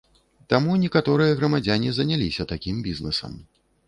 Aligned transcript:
Таму 0.51 0.77
некаторыя 0.83 1.35
грамадзяне 1.41 1.91
заняліся 1.99 2.47
такім 2.53 2.81
бізнэсам. 2.89 3.37